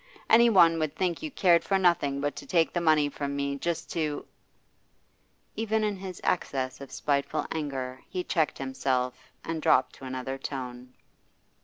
Any 0.31 0.49
one 0.49 0.79
would 0.79 0.95
think 0.95 1.21
you 1.21 1.29
cared 1.29 1.63
for 1.63 1.77
nothing 1.77 2.21
but 2.21 2.35
to 2.37 2.47
take 2.47 2.73
the 2.73 2.81
money 2.81 3.07
from 3.07 3.35
me, 3.35 3.55
just 3.57 3.91
to' 3.91 4.25
Even 5.55 5.83
in 5.83 5.95
his 5.97 6.19
access 6.23 6.81
of 6.81 6.91
spiteful 6.91 7.45
anger 7.51 8.01
he 8.09 8.23
checked 8.23 8.57
himself, 8.57 9.29
and 9.45 9.61
dropped 9.61 9.93
to 9.97 10.05
another 10.05 10.39
tone. 10.39 10.95